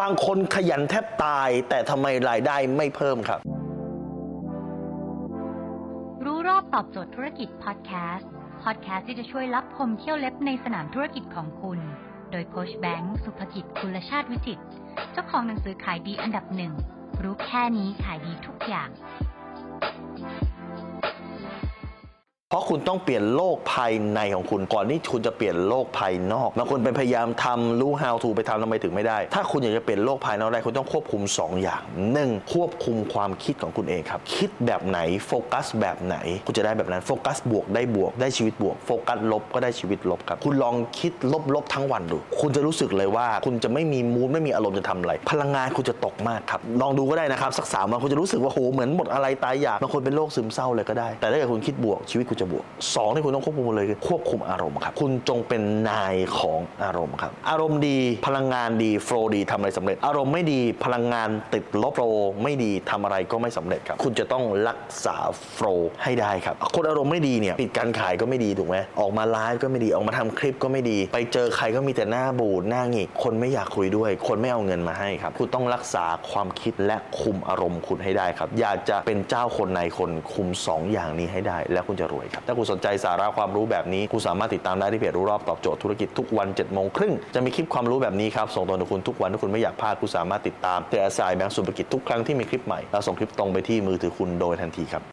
[0.00, 3.40] บางคนขยันแทบตาย แต่ทำไมรายได้ไม่เพิ่มครับ
[6.24, 8.30] รู้รอบตอบโจทย์ธุรกิจพอดแคสต์
[8.62, 11.78] พอดแคสต์ที่จะช่วยรับพมเที่ยวเล็บในสนามธุรกิจของคุณ
[12.30, 14.60] โดยโคชแบงค์สุภกิจคุลชาติวิจิต
[15.12, 16.72] เจ้าของหนังสือขายดีอันดับหนึ่ง
[17.22, 18.88] รู้แค่นี้ขายดีทุกอย่าง
[22.50, 31.82] เพราะคุณต้องเปลี่ยนโลกภายในของคุณก่อนที่คุณจะเปลี่ยนโลกภายนอกบางคนไปพยายามทำรู้ how to ไปทำทำไมถึงไม่ได้ ถ้าคุณอยากจะเปลี่ยนโลกภายนอกได้คุณต้องควบคุม 2 อย่าง
[32.12, 41.12] หนึ่งควบคุมความคิดของคุณเองครับ คิดแบบไหนโฟกัสแบบไหน คุณจะได้แบบนั้นโฟกัสบวกได้บวกได้ชีวิตบวกโฟกัสลบก็ได้ชีวิตลบครับ คุณลองคิด
[41.54, 65.16] ลบๆทั้งวันดู คุณจะรู้สึกเลยว่า คุณจะไม่มีมูดไม่มีอารมณ์จะทำอะไร พลังงานคุณจะตกมากครับลองดูก็ได้นะครับสักสามวันคุณจะรู้สึกว่าโหเหมือนหมดอะไรตายอยากบางคนเป็นโรคซึมเศร้าเลยก็ได้ แต่ถ้าเกิดคุณคิดบวกชีวิตคุณจะบวกสองที่คุณต้องควบคุมเลยคือควบคุมอารมณ์ครับ คุณจงเป็นนายของอารมณ์ครับ อารมณ์ดีพลังงานดี flow ดีทำอะไรสำเร็จ อารมณ์ไม่ดีพลังงานติดลบ flow ไม่ดีทำอะไรก็ไม่สำเร็จครับ คุณจะต้องรักษา
[65.54, 95.04] flow ให้ได้ครับ คนอารมณ์ไม่ดีเนี่ยปิดการขายก็ไม่ดีถูกไหมออกมาไลฟ์ก็ไม่ดีออกมาทำคลิปก็ไม่ดี ไปเจอใครก็มีแต่หน้าบูดหน้าหงิกคนไม่อยากคุยด้วย คนไม่เอาเงินมาให้ครับ คุณต้องรักษาความคิดและคุมอารมณ์คุณให้ได้ครับ อยากจะเป็นเจ้าคนนายคนคุมสองอย่างนี้ให้ได้ แล้วคุณจะรวยครับ ถ้าคุณสนใจสาระความรู้แบบนี้ คุณสามารถติดตามได้ที่เพจรู้รอบตอบโจทย์ธุรกิจทุกวันเจ็ดโมงครึ่งจะมีคลิปความรู้แบบนี้ครับ ส่งตรงถึงคุณทุกวันถ้าคุณไม่อยากพลาดคุณสามารถติดตามเทอสายแบงก์สุภกิจทุกครั้งที่มีคลิปใหม่เราส่งคลิปตรงไปที่มือถือคุณโดยทันทีครับ